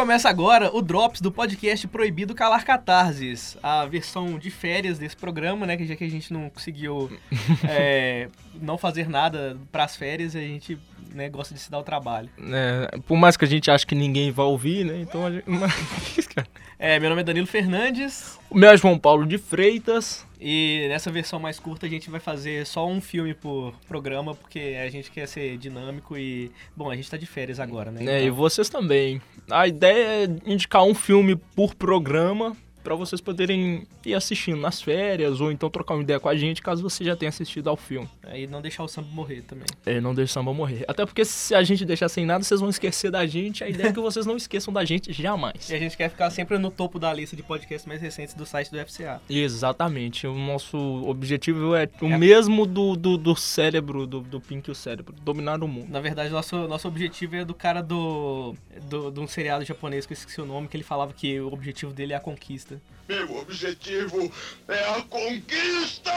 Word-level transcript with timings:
começa 0.00 0.30
agora 0.30 0.74
o 0.74 0.80
Drops 0.80 1.20
do 1.20 1.30
podcast 1.30 1.86
Proibido 1.86 2.34
Calar 2.34 2.64
Catarses, 2.64 3.58
a 3.62 3.84
versão 3.84 4.38
de 4.38 4.50
férias 4.50 4.98
desse 4.98 5.14
programa, 5.14 5.66
né? 5.66 5.76
Que 5.76 5.84
já 5.84 5.94
que 5.94 6.02
a 6.02 6.08
gente 6.08 6.32
não 6.32 6.48
conseguiu 6.48 7.10
é, 7.68 8.30
não 8.54 8.78
fazer 8.78 9.10
nada 9.10 9.58
pras 9.70 9.96
férias, 9.96 10.34
a 10.34 10.40
gente 10.40 10.78
né, 11.12 11.28
gosta 11.28 11.52
de 11.52 11.60
se 11.60 11.70
dar 11.70 11.78
o 11.78 11.82
trabalho. 11.82 12.30
É, 12.38 12.98
por 13.06 13.18
mais 13.18 13.36
que 13.36 13.44
a 13.44 13.48
gente 13.48 13.70
ache 13.70 13.86
que 13.86 13.94
ninguém 13.94 14.32
vai 14.32 14.46
ouvir, 14.46 14.86
né? 14.86 15.00
Então 15.00 15.26
a 15.26 15.30
gente... 15.30 15.44
É, 16.82 16.98
meu 16.98 17.10
nome 17.10 17.20
é 17.20 17.24
Danilo 17.26 17.46
Fernandes. 17.46 18.38
O 18.48 18.56
meu 18.56 18.70
é 18.70 18.76
João 18.78 18.98
Paulo 18.98 19.26
de 19.26 19.36
Freitas. 19.36 20.26
E 20.40 20.86
nessa 20.88 21.12
versão 21.12 21.38
mais 21.38 21.60
curta 21.60 21.84
a 21.84 21.88
gente 21.90 22.08
vai 22.08 22.18
fazer 22.18 22.66
só 22.66 22.88
um 22.88 23.02
filme 23.02 23.34
por 23.34 23.74
programa, 23.86 24.34
porque 24.34 24.78
a 24.82 24.88
gente 24.88 25.10
quer 25.10 25.28
ser 25.28 25.58
dinâmico 25.58 26.16
e. 26.16 26.50
Bom, 26.74 26.90
a 26.90 26.96
gente 26.96 27.10
tá 27.10 27.18
de 27.18 27.26
férias 27.26 27.60
agora, 27.60 27.90
né? 27.90 28.00
É, 28.00 28.02
então... 28.02 28.18
e 28.28 28.30
vocês 28.30 28.70
também. 28.70 29.20
A 29.50 29.68
ideia 29.68 30.24
é 30.24 30.50
indicar 30.50 30.82
um 30.82 30.94
filme 30.94 31.36
por 31.54 31.74
programa 31.74 32.56
para 32.82 32.94
vocês 32.94 33.20
poderem 33.20 33.86
ir 34.04 34.14
assistindo 34.14 34.60
nas 34.60 34.80
férias 34.80 35.40
ou 35.40 35.52
então 35.52 35.70
trocar 35.70 35.94
uma 35.94 36.02
ideia 36.02 36.18
com 36.18 36.28
a 36.28 36.36
gente 36.36 36.62
caso 36.62 36.82
você 36.82 37.04
já 37.04 37.16
tenha 37.16 37.28
assistido 37.28 37.68
ao 37.68 37.76
filme. 37.76 38.08
É, 38.26 38.40
e 38.40 38.46
não 38.46 38.60
deixar 38.60 38.82
o 38.82 38.88
samba 38.88 39.08
morrer 39.12 39.42
também. 39.42 39.66
É, 39.84 40.00
não 40.00 40.14
deixar 40.14 40.40
o 40.40 40.42
samba 40.42 40.54
morrer. 40.54 40.84
Até 40.88 41.04
porque 41.04 41.24
se 41.24 41.54
a 41.54 41.62
gente 41.62 41.84
deixar 41.84 42.08
sem 42.08 42.24
nada, 42.24 42.44
vocês 42.44 42.60
vão 42.60 42.70
esquecer 42.70 43.10
da 43.10 43.26
gente. 43.26 43.62
A 43.62 43.68
ideia 43.68 43.88
é 43.88 43.92
que 43.92 44.00
vocês 44.00 44.26
não 44.26 44.36
esqueçam 44.36 44.72
da 44.72 44.84
gente 44.84 45.12
jamais. 45.12 45.68
E 45.68 45.74
a 45.74 45.78
gente 45.78 45.96
quer 45.96 46.08
ficar 46.08 46.30
sempre 46.30 46.58
no 46.58 46.70
topo 46.70 46.98
da 46.98 47.12
lista 47.12 47.36
de 47.36 47.42
podcasts 47.42 47.86
mais 47.86 48.00
recentes 48.00 48.34
do 48.34 48.46
site 48.46 48.70
do 48.70 48.78
FCA. 48.78 49.20
Exatamente. 49.28 50.26
O 50.26 50.34
nosso 50.34 50.78
objetivo 51.06 51.74
é 51.74 51.88
o 52.00 52.06
é. 52.06 52.18
mesmo 52.18 52.66
do, 52.66 52.96
do, 52.96 53.16
do 53.16 53.36
cérebro, 53.36 54.06
do, 54.06 54.20
do 54.20 54.40
Pink 54.40 54.68
e 54.68 54.72
o 54.72 54.74
cérebro, 54.74 55.14
dominar 55.22 55.62
o 55.62 55.68
mundo. 55.68 55.90
Na 55.90 56.00
verdade, 56.00 56.30
nosso, 56.30 56.56
nosso 56.68 56.88
objetivo 56.88 57.36
é 57.36 57.44
do 57.44 57.54
cara 57.54 57.82
do, 57.82 58.54
do, 58.88 59.10
de 59.10 59.20
um 59.20 59.26
seriado 59.26 59.64
japonês 59.64 60.06
que 60.06 60.12
eu 60.12 60.16
esqueci 60.16 60.40
o 60.40 60.46
nome, 60.46 60.68
que 60.68 60.76
ele 60.76 60.84
falava 60.84 61.12
que 61.12 61.40
o 61.40 61.52
objetivo 61.52 61.92
dele 61.92 62.12
é 62.12 62.16
a 62.16 62.20
conquista 62.20 62.69
conquista. 62.70 62.80
Meu 63.08 63.36
objetivo 63.38 64.32
é 64.68 64.84
a 64.90 65.02
conquista! 65.02 66.12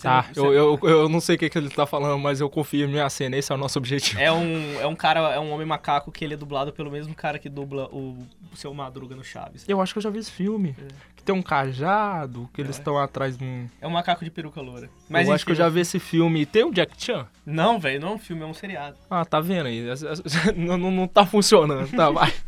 Tá, 0.00 0.26
eu, 0.36 0.52
eu, 0.52 0.78
eu 0.82 1.08
não 1.08 1.20
sei 1.20 1.36
o 1.36 1.38
que, 1.38 1.48
que 1.48 1.56
ele 1.56 1.70
tá 1.70 1.86
falando, 1.86 2.18
mas 2.18 2.38
eu 2.40 2.50
confio 2.50 2.86
em 2.86 2.90
minha 2.90 3.08
cena, 3.08 3.36
esse 3.36 3.50
é 3.50 3.54
o 3.54 3.58
nosso 3.58 3.78
objetivo. 3.78 4.20
É 4.20 4.30
um, 4.30 4.80
é 4.80 4.86
um 4.86 4.94
cara, 4.94 5.20
é 5.34 5.40
um 5.40 5.50
homem 5.50 5.66
macaco 5.66 6.12
que 6.12 6.22
ele 6.22 6.34
é 6.34 6.36
dublado 6.36 6.70
pelo 6.72 6.90
mesmo 6.90 7.14
cara 7.14 7.38
que 7.38 7.48
dubla 7.48 7.86
o, 7.86 8.18
o 8.52 8.56
seu 8.56 8.74
Madruga 8.74 9.16
no 9.16 9.24
Chaves. 9.24 9.64
Eu 9.66 9.80
acho 9.80 9.94
que 9.94 9.98
eu 9.98 10.02
já 10.02 10.10
vi 10.10 10.18
esse 10.18 10.30
filme. 10.30 10.76
É. 10.78 10.88
Que 11.16 11.22
tem 11.22 11.34
um 11.34 11.40
cajado, 11.42 12.48
que 12.52 12.60
é. 12.60 12.64
eles 12.64 12.76
estão 12.76 12.98
atrás 12.98 13.38
de 13.38 13.44
um. 13.44 13.68
É 13.80 13.86
um 13.86 13.90
macaco 13.90 14.22
de 14.22 14.30
peruca 14.30 14.60
loura. 14.60 14.90
Mas 15.08 15.22
eu 15.22 15.28
enfim, 15.28 15.34
acho 15.34 15.46
que 15.46 15.52
eu 15.52 15.56
já 15.56 15.68
vi 15.68 15.80
esse 15.80 15.98
filme. 15.98 16.44
Tem 16.44 16.64
o 16.64 16.72
Jack 16.72 16.92
Chan? 17.02 17.26
Não, 17.44 17.78
velho, 17.78 18.00
não 18.00 18.08
é 18.08 18.12
um 18.12 18.18
filme, 18.18 18.42
é 18.42 18.46
um 18.46 18.54
seriado. 18.54 18.98
Ah, 19.08 19.24
tá 19.24 19.40
vendo 19.40 19.66
aí? 19.66 19.82
não, 20.54 20.76
não, 20.76 20.90
não 20.90 21.08
tá 21.08 21.24
funcionando, 21.24 21.90
tá? 21.90 22.10
Vai. 22.10 22.32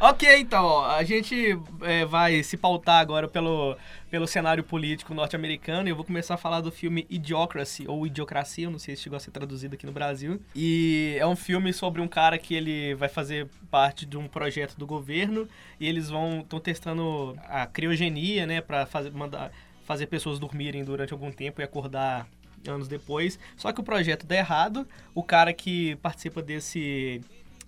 ok, 0.00 0.38
então, 0.38 0.84
a 0.84 1.02
gente 1.04 1.58
é, 1.82 2.04
vai 2.04 2.42
se 2.42 2.56
pautar 2.56 3.00
agora 3.00 3.28
pelo, 3.28 3.76
pelo 4.10 4.26
cenário 4.26 4.62
político 4.62 5.14
norte-americano 5.14 5.88
eu 5.88 5.96
vou 5.96 6.04
começar 6.04 6.34
a 6.34 6.36
falar 6.38 6.60
do 6.60 6.70
filme 6.70 7.06
Idiocracy, 7.10 7.86
ou 7.88 8.06
Idiocracia, 8.06 8.66
eu 8.66 8.70
não 8.70 8.78
sei 8.78 8.96
se 8.96 9.02
chegou 9.02 9.16
a 9.16 9.20
ser 9.20 9.30
traduzido 9.30 9.74
aqui 9.74 9.86
no 9.86 9.92
Brasil. 9.92 10.40
E 10.54 11.16
é 11.18 11.26
um 11.26 11.36
filme 11.36 11.72
sobre 11.72 12.00
um 12.00 12.08
cara 12.08 12.38
que 12.38 12.54
ele 12.54 12.94
vai 12.94 13.08
fazer 13.08 13.48
parte 13.70 14.06
de 14.06 14.16
um 14.16 14.26
projeto 14.28 14.76
do 14.76 14.86
governo 14.86 15.48
e 15.78 15.88
eles 15.88 16.08
vão 16.08 16.40
estão 16.40 16.60
testando 16.60 17.36
a 17.48 17.66
criogenia, 17.66 18.46
né, 18.46 18.60
para 18.60 18.86
fazer 18.86 19.10
mandar 19.10 19.50
fazer 19.84 20.06
pessoas 20.06 20.40
dormirem 20.40 20.84
durante 20.84 21.12
algum 21.12 21.30
tempo 21.30 21.60
e 21.60 21.64
acordar 21.64 22.26
anos 22.68 22.88
depois. 22.88 23.38
Só 23.56 23.72
que 23.72 23.80
o 23.80 23.84
projeto 23.84 24.26
dá 24.26 24.36
errado. 24.36 24.86
O 25.14 25.22
cara 25.22 25.52
que 25.52 25.96
participa 25.96 26.42
desse 26.42 27.20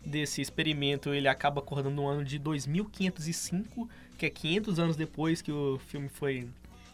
desse 0.04 0.41
experimento, 0.41 1.12
ele 1.12 1.28
acaba 1.28 1.60
acordando 1.60 1.94
no 1.94 2.06
ano 2.06 2.24
de 2.24 2.38
2505, 2.38 3.88
que 4.16 4.26
é 4.26 4.31
500 4.31 4.78
anos 4.78 4.97
depois 4.97 5.42
que 5.42 5.53
o 5.53 5.78
filme 5.86 6.09
foi, 6.09 6.48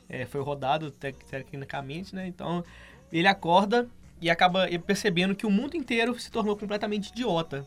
é, 0.09 0.26
foi 0.26 0.41
rodado 0.41 0.91
tecnicamente, 0.91 2.14
né? 2.14 2.26
Então, 2.26 2.64
ele 3.12 3.28
acorda 3.28 3.88
e 4.20 4.31
acaba 4.31 4.66
percebendo 4.87 5.34
que 5.34 5.47
o 5.47 5.50
mundo 5.50 5.76
inteiro 5.76 6.19
se 6.19 6.31
tornou 6.31 6.56
completamente 6.56 7.09
idiota. 7.09 7.64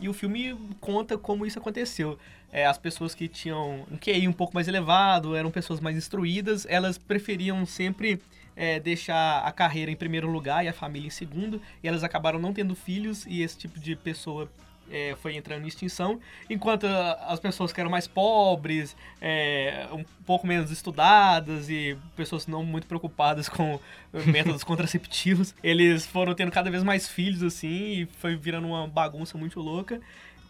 E 0.00 0.08
o 0.08 0.12
filme 0.12 0.56
conta 0.80 1.18
como 1.18 1.44
isso 1.44 1.58
aconteceu. 1.58 2.18
É, 2.52 2.66
as 2.66 2.78
pessoas 2.78 3.14
que 3.14 3.28
tinham 3.28 3.84
um 3.90 3.96
QI 3.96 4.26
um 4.26 4.32
pouco 4.32 4.54
mais 4.54 4.68
elevado, 4.68 5.36
eram 5.36 5.50
pessoas 5.50 5.80
mais 5.80 5.96
instruídas, 5.96 6.66
elas 6.68 6.96
preferiam 6.96 7.66
sempre 7.66 8.20
é, 8.56 8.80
deixar 8.80 9.40
a 9.40 9.52
carreira 9.52 9.90
em 9.90 9.96
primeiro 9.96 10.30
lugar 10.30 10.64
e 10.64 10.68
a 10.68 10.72
família 10.72 11.08
em 11.08 11.10
segundo, 11.10 11.60
e 11.82 11.88
elas 11.88 12.02
acabaram 12.02 12.38
não 12.38 12.52
tendo 12.52 12.74
filhos, 12.74 13.26
e 13.26 13.42
esse 13.42 13.58
tipo 13.58 13.78
de 13.78 13.94
pessoa 13.94 14.50
é, 14.90 15.16
foi 15.20 15.36
entrando 15.36 15.64
em 15.64 15.68
extinção, 15.68 16.20
enquanto 16.48 16.86
as 16.86 17.40
pessoas 17.40 17.72
que 17.72 17.80
eram 17.80 17.90
mais 17.90 18.06
pobres, 18.06 18.96
é, 19.20 19.86
um 19.92 20.04
pouco 20.24 20.46
menos 20.46 20.70
estudadas 20.70 21.68
e 21.68 21.96
pessoas 22.16 22.46
não 22.46 22.64
muito 22.64 22.86
preocupadas 22.86 23.48
com 23.50 23.78
métodos 24.26 24.64
contraceptivos, 24.64 25.54
eles 25.62 26.06
foram 26.06 26.34
tendo 26.34 26.50
cada 26.50 26.70
vez 26.70 26.82
mais 26.82 27.08
filhos 27.08 27.42
assim 27.42 27.68
e 27.68 28.06
foi 28.18 28.36
virando 28.36 28.68
uma 28.68 28.86
bagunça 28.86 29.36
muito 29.36 29.60
louca. 29.60 30.00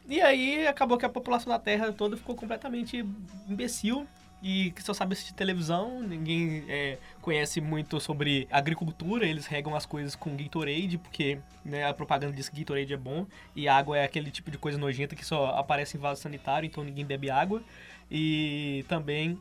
E 0.08 0.20
aí 0.20 0.66
acabou 0.66 0.96
que 0.96 1.04
a 1.04 1.08
população 1.08 1.52
da 1.52 1.58
Terra 1.58 1.92
toda 1.92 2.16
ficou 2.16 2.34
completamente 2.34 3.04
imbecil 3.46 4.06
e 4.42 4.70
que 4.70 4.82
só 4.82 4.94
sabe 4.94 5.14
assistir 5.14 5.34
televisão, 5.34 6.00
ninguém 6.00 6.64
é, 6.68 6.98
conhece 7.20 7.60
muito 7.60 8.00
sobre 8.00 8.46
agricultura, 8.50 9.26
eles 9.26 9.46
regam 9.46 9.74
as 9.74 9.84
coisas 9.84 10.14
com 10.14 10.36
Gatorade, 10.36 10.96
porque 10.96 11.38
né, 11.64 11.84
a 11.84 11.92
propaganda 11.92 12.32
diz 12.32 12.48
que 12.48 12.58
Gatorade 12.58 12.92
é 12.92 12.96
bom, 12.96 13.26
e 13.54 13.68
água 13.68 13.98
é 13.98 14.04
aquele 14.04 14.30
tipo 14.30 14.50
de 14.50 14.58
coisa 14.58 14.78
nojenta 14.78 15.16
que 15.16 15.24
só 15.24 15.56
aparece 15.56 15.96
em 15.96 16.00
vaso 16.00 16.20
sanitário, 16.20 16.66
então 16.66 16.84
ninguém 16.84 17.04
bebe 17.04 17.30
água. 17.30 17.62
E 18.10 18.84
também 18.88 19.38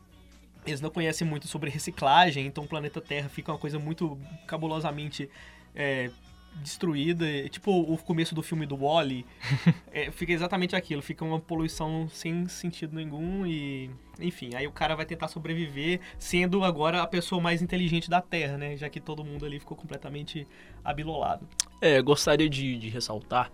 eles 0.65 0.81
não 0.81 0.89
conhecem 0.89 1.25
muito 1.25 1.47
sobre 1.47 1.69
reciclagem, 1.69 2.45
então 2.45 2.63
o 2.63 2.67
planeta 2.67 2.99
Terra 2.99 3.29
fica 3.29 3.51
uma 3.51 3.57
coisa 3.57 3.77
muito 3.79 4.17
cabulosamente 4.47 5.29
é, 5.75 6.09
destruída, 6.61 7.25
tipo 7.49 7.71
o 7.71 7.97
começo 7.97 8.33
do 8.33 8.41
filme 8.41 8.65
do 8.65 8.77
Wally, 8.77 9.25
é, 9.91 10.11
fica 10.11 10.31
exatamente 10.31 10.75
aquilo, 10.75 11.01
fica 11.01 11.23
uma 11.23 11.39
poluição 11.39 12.07
sem 12.09 12.47
sentido 12.47 12.95
nenhum 12.95 13.45
e 13.45 13.89
enfim, 14.19 14.55
aí 14.55 14.65
o 14.65 14.71
cara 14.71 14.95
vai 14.95 15.05
tentar 15.05 15.27
sobreviver 15.27 15.99
sendo 16.17 16.63
agora 16.63 17.01
a 17.01 17.07
pessoa 17.07 17.41
mais 17.41 17.61
inteligente 17.61 18.09
da 18.09 18.21
Terra, 18.21 18.57
né? 18.57 18.75
Já 18.75 18.89
que 18.89 18.99
todo 18.99 19.23
mundo 19.23 19.45
ali 19.45 19.59
ficou 19.59 19.77
completamente 19.77 20.47
abilolado. 20.83 21.47
É, 21.79 22.01
gostaria 22.01 22.49
de, 22.49 22.77
de 22.77 22.89
ressaltar 22.89 23.51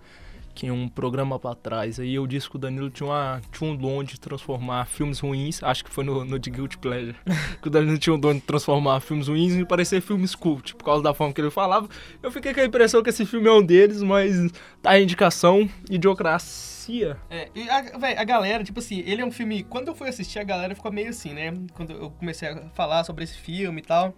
que 0.54 0.70
um 0.70 0.88
programa 0.88 1.40
para 1.40 1.56
trás 1.56 2.00
aí 2.00 2.16
eu 2.16 2.26
disse 2.28 2.50
que 2.50 2.56
o 2.56 2.60
Danilo 2.60 2.90
tinha, 2.90 3.08
uma, 3.08 3.42
tinha 3.52 3.70
um 3.70 3.76
dom 3.76 4.04
de 4.04 4.20
transformar 4.20 4.86
filmes 4.86 5.20
ruins, 5.20 5.62
acho 5.64 5.84
que 5.84 5.90
foi 5.90 6.04
no, 6.04 6.24
no 6.24 6.40
The 6.40 6.52
Guilty 6.52 6.78
Pleasure, 6.78 7.16
que 7.62 7.68
o 7.68 7.72
Danilo 7.72 7.98
tinha 7.98 8.14
um 8.14 8.20
dom 8.20 8.34
de 8.34 8.42
transformar 8.42 9.00
filmes 9.00 9.28
ruins 9.28 9.54
em 9.54 9.66
parecer 9.66 10.02
filmes 10.02 10.36
cult, 10.36 10.76
por 10.76 10.84
causa 10.84 11.04
da 11.04 11.14
forma 11.14 11.34
que 11.34 11.42
ele 11.42 11.50
falava. 11.50 11.88
Eu 12.22 12.32
fiquei 12.32 12.54
com 12.54 12.60
a 12.60 12.66
impressão 12.66 13.02
que 13.02 13.10
esse 13.10 13.26
filme 13.26 13.48
é 13.48 13.52
um 13.52 13.64
deles, 13.64 14.02
mas 14.02 14.52
tá 14.82 14.92
a 14.92 15.00
indicação, 15.00 15.70
Idiocracia. 15.90 17.18
É, 17.30 17.50
e 17.56 17.70
a, 17.70 17.82
véio, 17.98 18.20
a 18.20 18.24
galera, 18.24 18.64
tipo 18.64 18.80
assim, 18.80 19.04
ele 19.06 19.22
é 19.22 19.26
um 19.26 19.32
filme, 19.32 19.64
quando 19.64 19.88
eu 19.88 19.96
fui 19.96 20.10
assistir 20.10 20.40
a 20.40 20.44
galera 20.44 20.76
ficou 20.76 20.92
meio 20.92 21.10
assim, 21.10 21.34
né, 21.34 21.54
quando 21.74 21.92
eu 21.92 22.12
comecei 22.12 22.50
a 22.50 22.70
falar 22.74 23.04
sobre 23.04 23.24
esse 23.24 23.38
filme 23.38 23.80
e 23.80 23.84
tal 23.84 24.14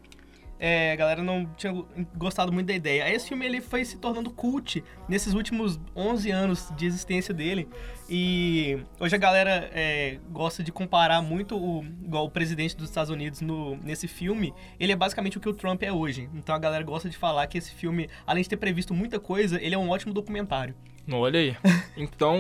é, 0.60 0.92
a 0.92 0.96
galera 0.96 1.22
não 1.22 1.46
tinha 1.58 1.74
gostado 2.16 2.52
muito 2.52 2.68
da 2.68 2.74
ideia. 2.74 3.14
Esse 3.14 3.28
filme 3.28 3.46
ele 3.46 3.62
foi 3.62 3.84
se 3.84 3.98
tornando 3.98 4.32
cult 4.32 4.84
nesses 5.08 5.34
últimos 5.34 5.80
11 5.96 6.32
anos 6.32 6.72
de 6.76 6.86
existência 6.86 7.34
dele. 7.34 7.68
E 8.10 8.78
hoje 9.00 9.16
a 9.16 9.18
galera 9.18 9.70
é, 9.74 10.20
gosta 10.30 10.64
de 10.64 10.72
comparar 10.72 11.22
muito 11.22 11.58
o, 11.58 11.84
igual 12.04 12.26
o 12.26 12.30
presidente 12.30 12.76
dos 12.76 12.90
Estados 12.90 13.10
Unidos 13.10 13.42
no, 13.42 13.76
nesse 13.78 14.08
filme. 14.08 14.54
Ele 14.80 14.92
é 14.92 14.96
basicamente 14.96 15.38
o 15.38 15.42
que 15.42 15.50
o 15.50 15.54
Trump 15.54 15.84
é 15.84 15.92
hoje. 15.92 16.30
Então 16.34 16.56
a 16.56 16.60
galera 16.60 16.84
gosta 16.84 17.10
de 17.10 17.18
falar 17.18 17.48
que 17.48 17.58
esse 17.58 17.72
filme, 17.74 18.10
além 18.26 18.44
de 18.44 18.50
ter 18.50 18.58
previsto 18.58 18.94
muita 18.94 19.20
coisa, 19.20 19.62
ele 19.62 19.76
é 19.76 19.78
um 19.78 19.90
ótimo 19.90 20.14
documentário. 20.14 20.76
Olha 21.12 21.40
aí. 21.40 21.56
Então, 21.98 22.38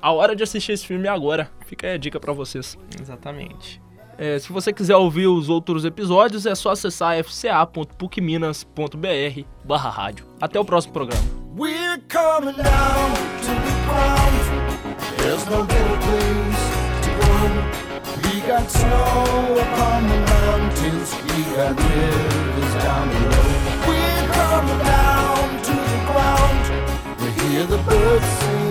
a 0.00 0.12
hora 0.12 0.34
de 0.34 0.42
assistir 0.42 0.72
esse 0.72 0.86
filme 0.86 1.06
é 1.06 1.10
agora. 1.10 1.50
Fica 1.66 1.86
aí 1.86 1.94
a 1.94 1.98
dica 1.98 2.18
para 2.18 2.32
vocês. 2.32 2.78
Exatamente. 2.98 3.82
É, 4.18 4.38
se 4.38 4.52
você 4.52 4.72
quiser 4.72 4.96
ouvir 4.96 5.28
os 5.28 5.48
outros 5.48 5.84
episódios, 5.84 6.44
é 6.44 6.54
só 6.54 6.72
acessar 6.72 7.16
fca.pucminas.br 7.22 9.44
barra 9.64 9.90
rádio. 9.90 10.26
Até 10.40 10.58
o 10.58 10.64
próximo 10.64 10.92
programa. 10.92 11.38
hear 27.58 27.66
the 27.66 27.78
birds 27.78 28.24
sing. 28.24 28.67